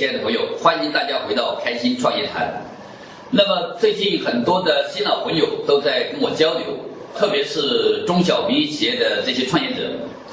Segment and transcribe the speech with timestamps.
[0.00, 2.64] 亲爱的朋友，欢迎大家回到开心创业谈。
[3.28, 6.62] 那么最近很多的新老朋友都在跟我交流，
[7.14, 9.82] 特别是中小微企业的这些创业者，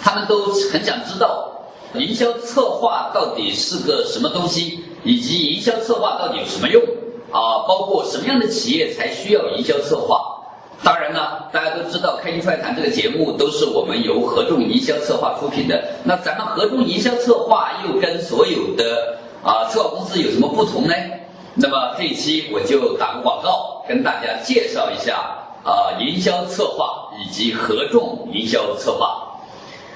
[0.02, 1.52] 他们都很想知道
[1.96, 6.82] 营销策划到底是个什么东西，以及营销策划到底有什么用
[7.34, 7.68] 啊？
[7.68, 10.18] 包括什么样的企业才需要营销策划？
[10.82, 15.84] 当然呢，大家都知道《开心创业谈》这个节目都是我们由合众营销策划出品的。
[16.06, 20.94] 那咱们合众营销策划又跟所有的啊策划公司有什么不同呢？
[21.56, 25.16] 那么这一期我就打个广告，跟大家介绍一下
[25.64, 29.24] 啊营销策划以及合众营销策划。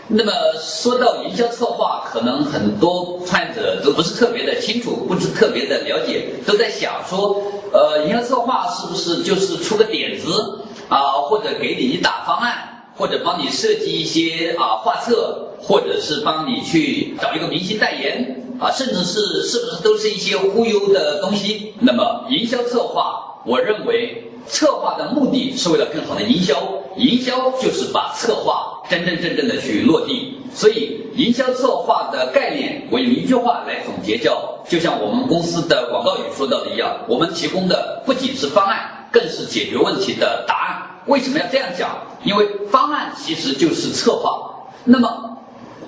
[0.07, 21.73] 那么说到营销策划，可能很多创业者都不是特别的清楚，不是特别的了解，都在想说，呃，营销策划是不是就是出个点子啊，或者给你打方案，或者帮你设计一些啊画册，或者是帮你去找一个明星代言啊，甚至是是不是都是一些忽悠的东西？
[21.79, 26.61] 那么营销策划，我认为策划的目的是为了更好的营销，
[26.95, 30.37] 营销就是把策划真真正正的去落地。
[30.53, 41.01] 所以营销策划的概念，我用一句话来总结，叫就像我们公司的广告语说到的一样，我们提供的不仅是方案，更是解决问题的答案。
[41.07, 41.97] 为什么要这样讲？
[42.23, 44.47] 因为方案其实就是策划。
[44.83, 45.37] 那么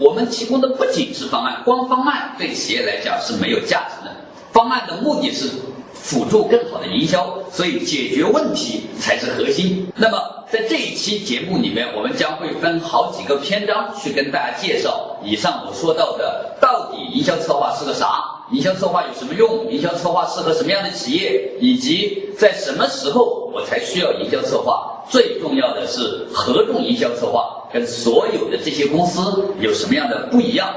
[0.04, 4.12] 我们提供的不仅是方案，光方案对企业来讲是没有价值的。
[4.52, 5.50] 方案的目的是
[5.94, 9.88] 辅助更好的营销，所以解决问题才是核心。
[9.96, 10.20] 那么
[10.52, 18.26] 在这一期节目里面，我们将会分好几个篇章去跟大家介绍以上我说到的，到底营销策划是个啥？
[18.54, 19.70] 营销策划有什么用？
[19.72, 21.52] 营销策划适合什么样的企业？
[21.60, 25.04] 以及在什么时候我才需要营销策划？
[25.10, 29.20] 最重要的是合众营销策划跟所有的这些公司
[29.60, 30.72] 有什么样的不一样？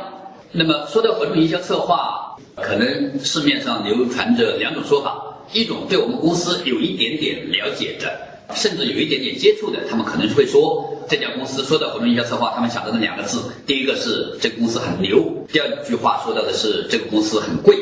[0.52, 5.22] 那么说到合众营销策划，可能市面上流传着两种说法，
[5.52, 8.10] 一种对我们公司有一点点了解的，
[8.54, 17.76] 甚至有一点点接触的，他们可能会说这家公司说到活动营销策划，他们想到的两个字，第一个是这个公司很牛，第二句话说到的是这个公司很贵。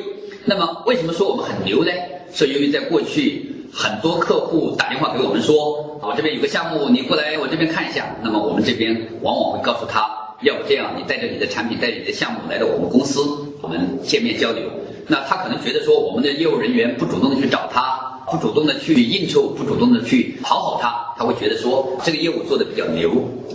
[0.45, 1.91] 那么为什么说我们很牛呢？
[2.33, 8.15] 是由于在过去很多客户打电话给我们说，我这边有个项目，你过来我这边看一下。
[8.23, 10.05] 那么我们这边往往会告诉他，
[10.43, 13.21] 要不这样，你带着你的产品，带着你的项目来到我们公司，
[13.63, 14.63] 我们见面交流。
[15.07, 18.01] 那他可能觉得说，我们的业务人员不主动的去找他，
[18.31, 23.11] 不主动的去应酬，不主动的去讨好他，他会觉得说这个业务做的比较牛。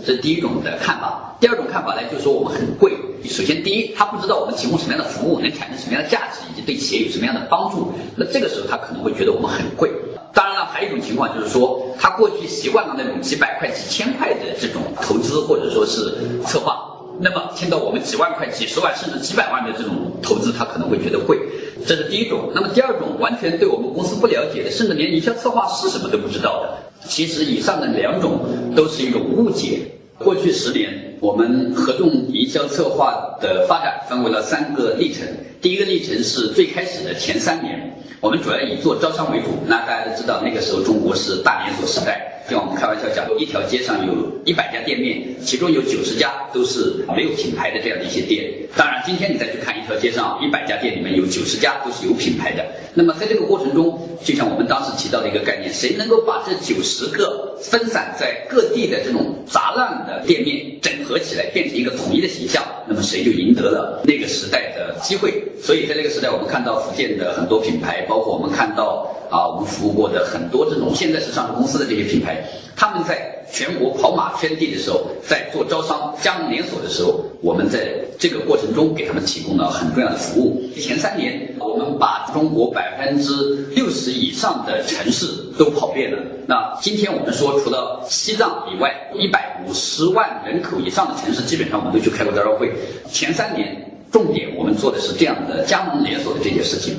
[0.06, 1.36] 这是第一种的看法。
[1.40, 2.92] 第二种看法呢，就是说我们很贵。
[3.26, 7.92] 首先，第一，他不知道我们提供什么样的服务，能产生什么样的价值，以及对企业有什么样的帮助。
[8.16, 9.90] 那这个时候，他可能会觉得我们很贵。
[10.34, 16.14] 当然了，还有一种情况就是说，他过去习惯了那种几百块、几千块的这种投资或者说是
[16.46, 16.78] 策划，
[17.22, 21.38] 那么听到我们几万块、几十万甚至几百万的这种投资，他可能会觉得贵。
[21.86, 22.52] 这是第一种。
[22.56, 26.78] 那么第二种，完全对我们公司不了解的，甚至连营销策划是什么都不知道的。
[27.08, 28.40] 其实以上的两种
[28.76, 29.82] 都是一种误解。
[30.18, 35.26] 过去十年，我们合众营销策划的发展分为了三个历程。
[35.62, 39.48] 第一个历程是最开始的前三年，我们主要以做招商为主。
[39.66, 48.52] 那大家都知道，那个时候中国是大连锁时代，像我们开玩笑讲，一条街上有一百家店面，其中有九十家都是没有品牌的这样的一些店。
[48.76, 52.64] 当然，今天你再去看一条街上一百家店里面有九十家都是有品牌的。
[52.94, 65.44] 那么在这个过程中，就像我们当时提到的一个概念，谁能够把这九十个分散在各地的这种杂乱的店面整合起来，变成一个统一的形象，那么谁就赢得了那个时代的机会。
[65.62, 72.44] 所以在这个时代，我们看到福建的很多品牌，包括我们看到啊，我们服务过的很多这种现在是上市公司的这些品牌，
[72.76, 80.62] 他们在全国跑马圈地的时候，在做招商、加盟连锁的时候，我们在这个过中给他们提供了很重要的服务。
[80.76, 83.32] 前三年，我们把中国百分之
[83.76, 85.28] 六十以上的城市
[85.58, 86.18] 都跑遍了。
[86.48, 92.72] 那今天我们说，除了西藏以外，一百五十万人口以上的城市，基本上我们都去开过招商会。
[93.12, 93.86] 前三年。
[94.12, 96.96] 重点我们做的是这样的加盟连锁的这件事情，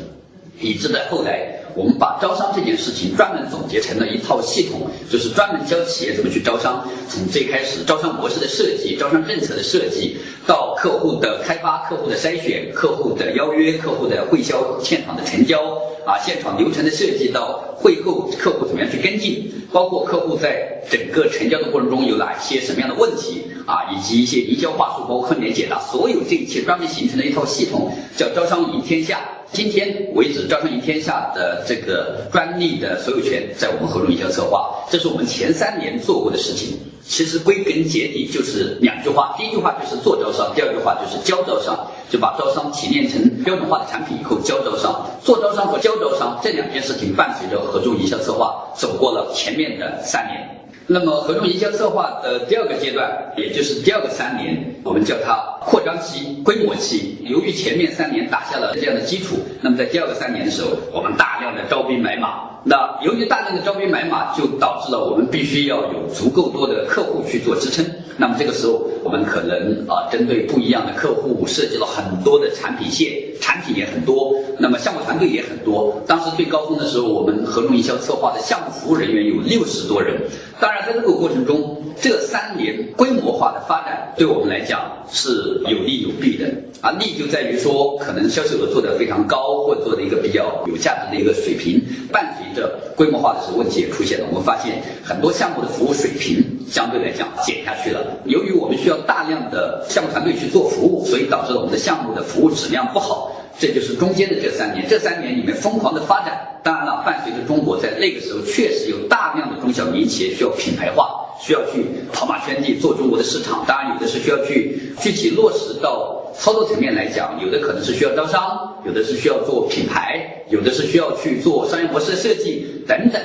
[0.60, 6.87] 以致在后来，我们把招商这件事情专门总结成了一套系统，就是专门教企业怎么去招商。
[7.08, 15.61] 从最开始招商模式的设计、招商政策的设计，到客户的开发、客户的筛选、客户的邀约、客户的会销、现场的成交
[16.06, 23.44] 啊，现场流程的设计，到会后客户怎么样去跟进，包括客户在整个成交的过程中有哪些什么样的问题。
[23.66, 29.20] 啊，以及一些营销话术，包括困难解答，所有这一切专门形成了一套系统，叫招商赢天下。
[29.52, 36.79] 今天为止，招商赢天下的这个专利的所有权在我们合众营销策划，这是我们前三年做过的事情。
[37.02, 41.76] 其实归根结底就是两句话，第一句话就是做招商，第二句话就是教招商，
[42.08, 45.05] 就把招商提炼成标准化的产品以后教招商。
[45.20, 50.59] 做招商和教招商这两件事情伴随着合众营销策划走过了前面的三年。
[50.92, 57.16] 那么合众营销策划的第二个阶段，也就是第二个三年，我们叫它扩张期、规模期。
[57.22, 62.40] 由于前面三年打下了这样的基础，那么在第二个三年的时候，我们大量的招兵买马。
[62.64, 67.87] 那由于大量的招兵买马，就导致了我们必须要有足够多的客户去做支撑。
[68.16, 74.34] 那么这个时候，我们可能啊，针对不一样的客户，设计了很多的产品线，产品也很多，
[74.70, 76.00] 那么项目团队也很多。
[76.06, 80.17] 当时最高峰的时候，我们合众营销策划的项目服务人员有六十多人。
[80.61, 84.81] 当然，在这个过程中，这三年规模化的发展对我们来讲
[85.11, 86.46] 是有利有弊的。
[86.82, 91.82] 啊，利就在于说，可能销售额做得非常高，或者做的一个比较有价值的一个水平。
[92.12, 94.26] 伴随着规模化的时候，问题也出现了。
[94.31, 96.40] 我们发现很多项目的服务水平
[96.70, 98.06] 相对来讲减下去了。
[98.25, 103.32] 由于我们需要大量的项目团队去做服务，所以导致了我们的项目的服务质量不好。
[103.60, 106.40] 这就是中间的这三年，这三年里面疯狂的发展。
[106.62, 113.62] 当然了，伴随着中国在那个时候确实有大量的中小民营企业需要品牌化，需要去跑马圈地做中国的市场。
[113.66, 123.20] 当然，有的是需要去具体落实到操作层面来讲，有的可能是需要招商，有的是需要做品牌，有的是需要去做商业模式设计等等。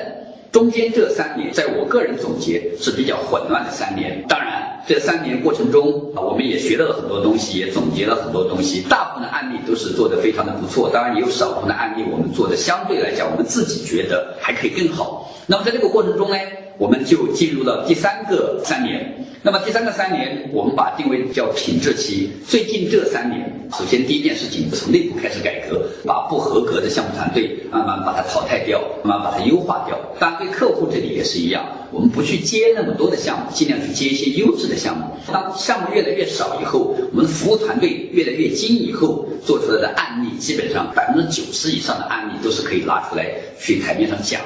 [0.52, 4.24] 中间这三年，在我个人总结是比较混乱的三年。
[4.28, 8.82] 当然，这三年过程中啊，我们也学到了很多东西，也总结了很多东西。
[8.88, 15.34] 大部分的案例都是做得非常的不错，当然也有少部分的案例我们做的相对来讲，我们自己觉得还可以更好。
[15.48, 16.38] 那么在这个过程中呢，
[16.78, 19.14] 我们就进入了第三个三年。
[19.42, 22.32] 那么第三个三年，我们把定位叫品质期。
[22.48, 29.96] 最近这三年，首先第一件事情，从内部开始改革，把不合格的项目团队慢慢把它淘汰掉，慢慢把它优化掉。
[30.20, 35.06] 当然，对客户这里也是一样，我们不去接那么多的项目，尽量去接一些优质的项目。
[35.32, 43.28] 当项目越来越少以后，我们服务团队越来越精以后，做出来的案例，基本上百分之九十以上的案例都是可以拿出来
[43.60, 44.42] 去台面上讲。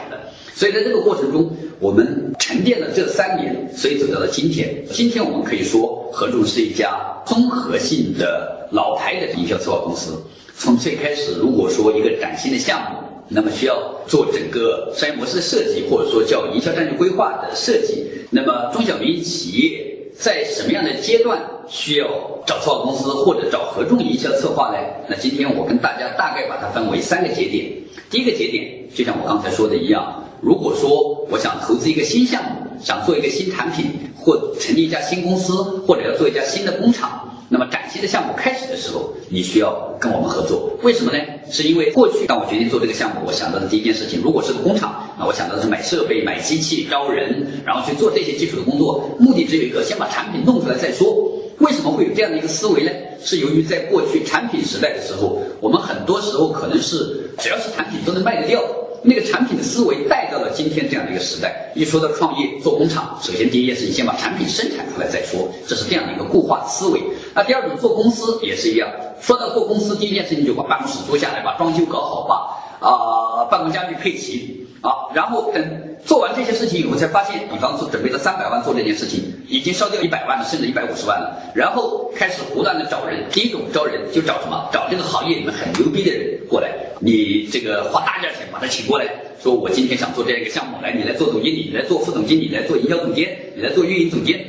[0.59, 4.75] 所以在这个过程中，我们沉淀了这三年，所以走到了今天。
[4.91, 10.21] 今天我们可以说，合众是一家综合性的老牌的营销策划公司。
[10.57, 12.97] 从最开始，如果说一个崭新的项目，
[13.29, 13.73] 那么需要
[14.05, 18.03] 做整个商业模式的设计，或者说叫营销战略规划的设计。
[18.29, 21.39] 那么中小民营企业在什么样的阶段
[21.69, 22.05] 需要
[22.45, 24.77] 找策划公司或者找合众营销策划呢？
[25.07, 27.71] 那今天我跟大家大概把它分为三个节点。
[28.09, 28.65] 第一个节点，
[28.95, 30.23] 就像我刚才说的一样。
[30.41, 32.49] 如果说我想投资一个新项目，
[32.81, 33.85] 想做一个新产品，
[34.17, 35.53] 或成立一家新公司，
[35.85, 40.71] 或者要做一家新的工厂，那么崭新的项目开始的时候，你需要跟我们合作。
[40.81, 41.19] 为什么呢？
[41.51, 51.31] 是因为过去当我决定做这个项目，我想到的第一件事情，如果是个工厂，那我想到的是买设备、买机器、招人，然后去做这些基础的工作，目的只有一个，先把产品弄出来再说。
[51.59, 52.91] 为什么会有这样的一个思维呢？
[53.21, 58.61] 是由于在过去产品时代的时候，我们很多时候可能是只要是产品都能卖得掉。
[59.01, 61.71] 那个产品的思维带到了今天这样的一个时代。
[61.73, 67.01] 一说到创业做工厂，首先第一件事情先把产品生产出来再说，这是这样的一个固化思维。
[67.33, 68.89] 那第二种做公司也是一样，
[69.21, 75.63] 说到做公司，第一件事情就把办公室租下来，把装修搞好，把啊办公家具配齐啊，然后等
[76.05, 83.25] 做完这些事情以后，才发现，比方说准备了三百万做这件事情，已经烧掉一百万了，甚至一百五十万了，然后开始不断的找人。
[83.31, 84.69] 第一种招人就找什么？
[84.71, 86.69] 找这个行业里面很牛逼的人过来。
[86.99, 89.05] 你这个花大价钱把他请过来，
[89.41, 94.45] 说我今天想做这样一个项目，来你来做总经理，你来做副总经理，你来做营销总监，你来做运营总监。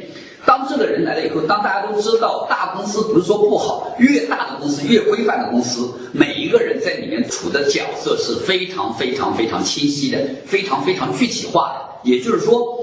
[0.46, 12.10] 当这个人来了以后，当大家都知道大公司不是说不好，越大的公司越规范的公司，每一个人在里面处的角色是非常非常非常清晰的，非常非常具体化的。
[12.10, 12.79] 也就是说，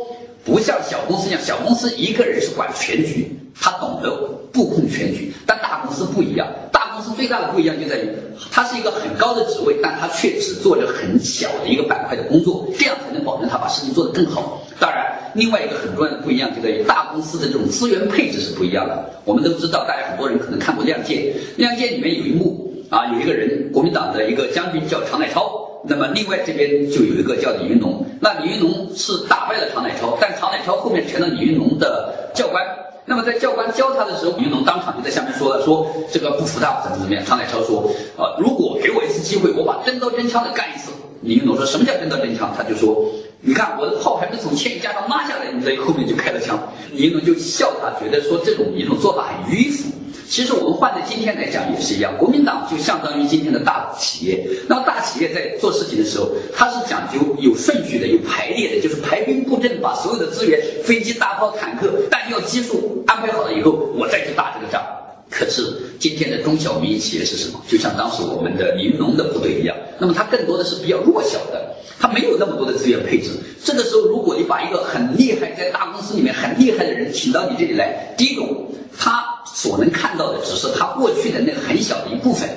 [0.48, 4.10] 不像小公司一样，小公司一个人是管全局，他懂得
[4.54, 6.48] 布控全局，但大公司不一样。
[6.72, 8.10] 大公司最大的不一样就在于，
[8.50, 14.63] 它是一个很高的职位，但它却只做着很小的一个板块的工作，这样才能保证他把事情做得更好。
[14.80, 19.12] 当然，另外一个很重要的不一样就在于大公司的这种资源配置是不一样的。
[19.25, 21.18] 我们都知道，大家很多人可能看过《亮剑》，
[21.58, 32.63] 《亮剑》里面有一幕啊，有一个人，国民党的一个将军叫常乃超，那么另外这边就有一个叫李云龙，那李云龙是打败了常乃超，但常乃超后面成了李云龙的教官。
[33.05, 40.91] 那么在教官教他的时候，李云龙当场就在下面说了：“说这个不服他怎么怎么样。”常乃超说：“啊，如果给我一次机会，我把真刀真枪的干一次。”
[41.22, 42.53] 李云龙说什么叫真刀真枪？
[42.57, 43.05] 他就说
[43.39, 46.60] ：“你看我的炮还没从千余家上拉下来，你在后面就开了枪。”
[46.91, 49.89] 李云龙就笑他，觉得说这种一种做法很迂腐。
[50.29, 54.46] 其实我们换在今天来讲也是一样，国民党就相当于今天的大企业。
[54.67, 64.84] 那大企业在做事情的时候，它是讲究有顺序的、有排列的，就是排兵布阵，把所有的资源、飞机、大炮、坦克、弹药、基数安排好了以后，我再去打这个仗。
[65.29, 65.63] 可是
[65.98, 67.62] 今天的中小民营企业是什么？
[67.65, 73.29] 就像当时我们的民农的部队一样，那么它更多的是比较弱小的，它没有那么多的资源配置。
[73.63, 78.67] 这个时候，如果你把一个很厉害在大公司里面很厉害的人请到你这里来，第一种
[78.98, 79.24] 他。
[79.55, 82.50] 所能看到的只是他过去的那个很小的一部分，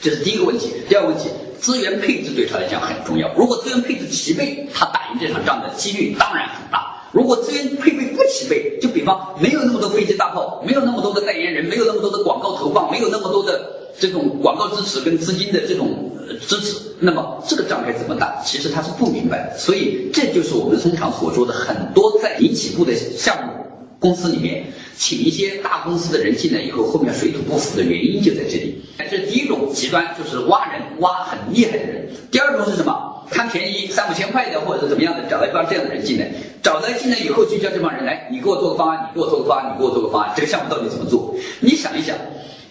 [0.00, 0.72] 这是第一个问题。
[0.88, 1.28] 第二个问题，
[1.60, 3.30] 资源配置对他来讲很重要。
[3.34, 6.96] 如果资源配置齐备，他打赢这场仗的几率当然很大。
[7.12, 13.60] 如果资源配备不齐备，就比方没有那么多飞机大炮，没有那么多的代言人，没有那么多的广告投放，没有那么多的
[13.98, 16.10] 这种广告支持跟资金的这种
[16.46, 18.40] 支持，那么这个仗该怎么打？
[18.44, 19.58] 其实他是不明白的。
[19.58, 23.57] 所以这就是我们通常所说的很多在民企部的项目。
[23.98, 24.64] 公司里面
[24.96, 28.82] 请一些大公司的人进来以后，后面水土不服的原因就在这里。
[28.98, 32.08] 这是第一种极端，就是挖人挖很厉害的人。
[32.30, 33.26] 第二种是什么？
[33.30, 36.30] 贪便宜三五千块的，或者是怎么样的，找到一帮这样的人进来，
[36.62, 41.34] 找来进来以后，就叫这帮人来，你给我做个方案，你给我做个方案，你给我做个方案，这个项目到底怎么做？
[41.60, 42.16] 你想一想。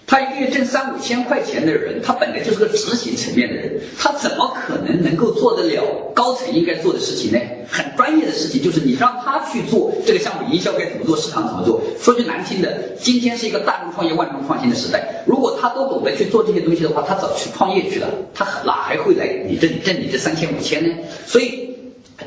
[0.10, 5.84] 他一个月挣三五千块钱的人，他本来就是个执行层面的人，他怎么可能能够做得了
[6.16, 7.38] 高层应该做的事情呢？
[7.70, 11.82] 很专业的事情，就是你让他去做这个项目营销该怎么做，市场怎么做。
[12.00, 20.96] 说句难听的，今天是一个大众创业、万众创新的时代，如果他都懂得去做这些东西的话，他早去创业去了，他哪还会来你这里挣你这三千五千呢？
[21.26, 21.76] 所以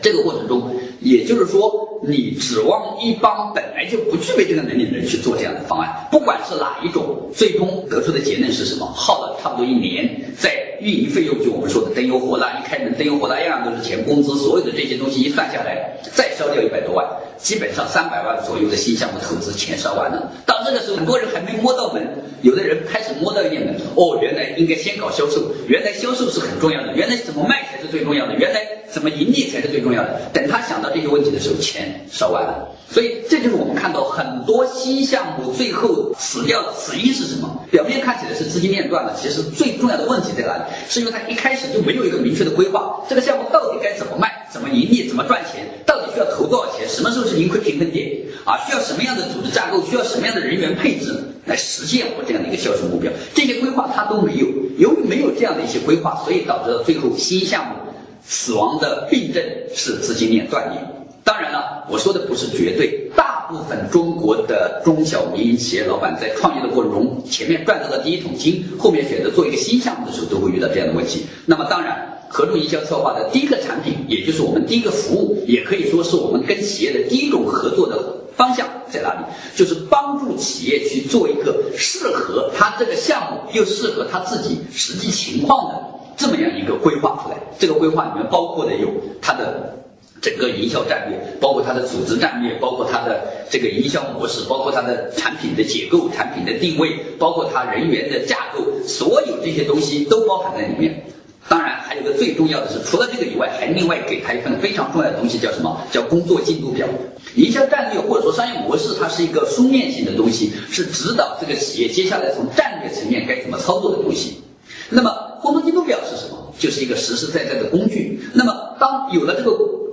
[0.02, 0.70] 这个过程中。
[1.02, 8.86] 也就是说，你指望一帮本来就不具备这个能力的人去做这样的方案，不管是哪一种，最终得出的结论是什么？
[8.86, 17.06] 耗了差不多一年，在运营费用，就我们说的灯油火蜡，一开门灯油火蜡样样都是钱，工资所有的这些东西一算下来，再烧掉一百多万，
[17.38, 20.30] 基本上三百万左右的新项目投资钱烧完了。
[20.44, 22.06] 到这个时候，很多人还没摸到门，
[22.42, 28.60] 有的人开始摸到一点门，哦，原来应该先搞销售，原来销售是很重要的，原来怎么卖才是最重要的，原来
[28.90, 30.20] 怎么盈利才是最重要的。
[30.32, 30.90] 等他想到。
[30.92, 37.64] 这些问题的时候，钱烧完了，所以这就是我们看到很多新项目最后死掉的死因是什么？
[37.70, 40.62] 表面看起来是资金链断了，其实最重要的问题在哪里？
[40.88, 48.10] 是因为它一开始就没有一个明确的规划，这个项目到底该怎么卖、怎么盈利、怎么赚钱，到底需要投多少钱，什么时候是盈亏平衡点
[48.44, 48.58] 啊？
[48.66, 49.82] 需要什么样的组织架构？
[49.82, 51.14] 需要什么样的人员配置
[51.46, 53.10] 来实现我这样的一个销售目标？
[53.34, 54.46] 这些规划它都没有，
[54.78, 57.74] 由于没有这样的一些规划，所以导致了最后新项目。
[58.22, 59.42] 死亡的病症
[59.74, 60.78] 是资金链断裂。
[61.24, 71.26] 当然了，我说的不是绝对，大部分中国的中小民营企业老板在创业的过程中，前面赚到了第一桶金，后面选择做一个新项目的时候，都会遇到这样的问题。
[71.46, 77.98] 那么，当然，合众营销策划的第一个产品，也就是我们第一个服务，也可以说是我们跟企业的第一种合作的
[78.36, 79.24] 方向在哪里？
[79.56, 85.90] 就是帮助企业去做一个适合他这个项目又适合他自己实际情况的。
[86.16, 88.88] 这么样一个规划出来，这个规划里面包括的有
[89.22, 89.74] 它的
[90.20, 101.04] 整个营销战略，包括它的组织战略，包括它的这个营销模式，包括它的产品的结构、产品的定位，包括它人员的架构，所有这些东西都包含在里面。
[101.48, 105.80] 当然，还有个最重要的是，除了这个以外，还另外给他一份非常重要的东西，叫什么？
[105.90, 106.86] 叫工作进度表。
[107.34, 114.42] 营销战略或者说商业模式，它是一个书面性的东西，是指导这个企业接下来从战略层面该怎么操作的东西。
[114.90, 115.10] 那么，
[115.42, 116.54] 工作进度表是什么？
[116.58, 118.20] 就是一个实实在在的工具。
[118.34, 119.50] 那么，当有了这个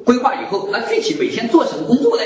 [0.08, 2.24] 规划以后，那具体每天做什么工作呢？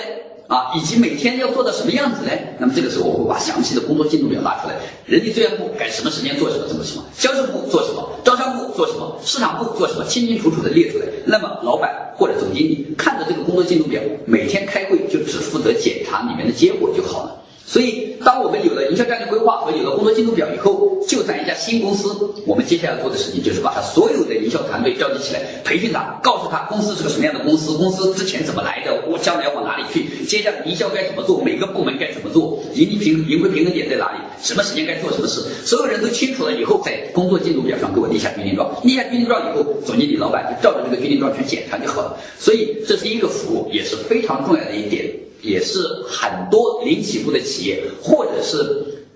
[0.47, 2.31] 啊，以及每天要做到什么样子呢？
[2.59, 4.75] 那么这个时候，我会把详细的工作进度表拿出来。
[5.07, 11.05] 人力资源部该什么时间做什么，什么什么；销售部做什么，招商部做什么，市场部做什么，清清楚楚的列出来。
[11.25, 17.41] 那么，老板或者总经理看着这个工作进度表，每天开会就只负责检查里面的结果就好了。
[17.65, 18.10] 所以，
[18.41, 22.09] 我们有了营销战略规划和有了工作进度表以后，就在一家新公司，
[22.45, 42.17] 我们接下来做的事情就是把他所有的营销团队召集起来，培训他，告诉他公司是个什么样的公司，公司之前怎么来的，我将来往哪里去，接下来营销该怎么做，每个部门该怎么做，盈利平盈亏平衡点在哪里，什么时间该做什么事，所有人都清楚了以后，在工作进度表上给我立下军令状，立下军令状以后，总经理、老板就照着这个军令状去检查就好了。
[42.39, 45.05] 所以，这是一个服务，也是非常重要的一点。
[45.41, 48.57] 也是很多零起步的企业，或者是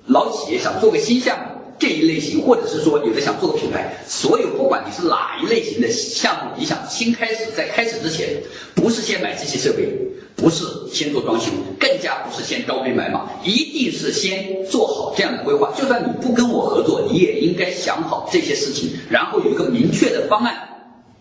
[0.08, 1.46] 老企业想做个新项目
[1.78, 8.30] 这一类型，或者是说有的想做个品牌，所有不管你是哪一类型的项目，你想新开始，在开始之前，
[8.74, 9.90] 不是先买机器设备，
[10.36, 15.72] 不是先做装修，更加不是先招兵买马，一定是先做好这样的规划。
[15.78, 20.56] 就算你不跟我合作，你也应该想好这些事情，然后有一个明确的方案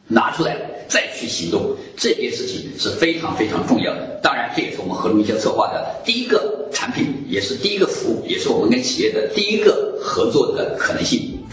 [0.09, 0.57] 拿出来。
[0.95, 4.21] 再去行动，这件事情是非常非常重要的。
[4.23, 7.07] 当然，这也是我们合众营销策划的第一个产品。
[7.29, 11.44] 也是第一个服务，也是我们跟企业的第一个合作的可能性。